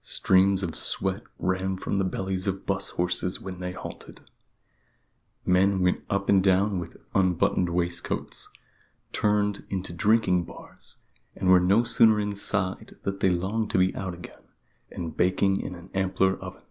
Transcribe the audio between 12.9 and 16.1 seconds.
than they longed to be out again, and baking in an